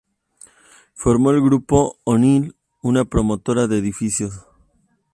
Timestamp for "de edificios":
3.67-4.47